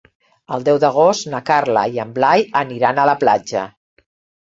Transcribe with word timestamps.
El 0.55 0.63
deu 0.69 0.79
d'agost 0.83 1.27
na 1.35 1.43
Carla 1.51 1.85
i 1.99 2.03
en 2.07 2.17
Blai 2.19 2.49
aniran 2.65 3.03
a 3.03 3.09
la 3.15 3.19
platja. 3.25 3.71